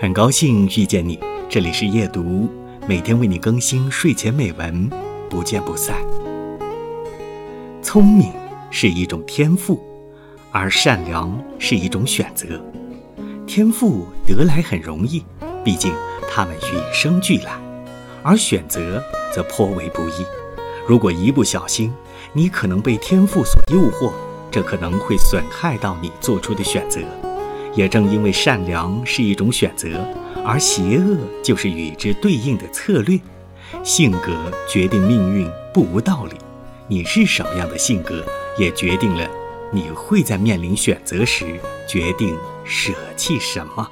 [0.00, 2.48] 很高兴遇见你，这里是夜读，
[2.86, 4.88] 每天为你更新睡前美文，
[5.28, 5.96] 不见不散。
[7.82, 8.32] 聪明
[8.70, 9.82] 是一种天赋，
[10.52, 12.64] 而善良是一种选择。
[13.44, 15.24] 天赋得来很容易，
[15.64, 15.92] 毕竟
[16.30, 17.60] 他们与生俱来；
[18.22, 19.02] 而选择
[19.34, 20.24] 则颇为不易。
[20.86, 21.92] 如果一不小心，
[22.32, 24.12] 你可能被天赋所诱惑，
[24.48, 27.00] 这可能会损害到你做出的选择。
[27.74, 30.06] 也正因为善良是一种选择，
[30.44, 33.18] 而邪恶就是与之对应的策略。
[33.84, 36.36] 性格决定命运，不无道理。
[36.86, 38.24] 你是什么样的性格，
[38.58, 39.28] 也决定了
[39.70, 41.44] 你会在面临选择时
[41.86, 42.34] 决定
[42.64, 43.86] 舍弃什么。